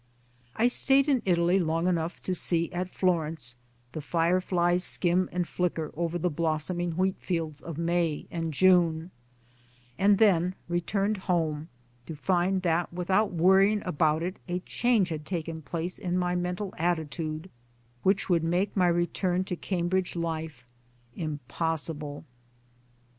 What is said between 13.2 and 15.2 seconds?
worrying about it a change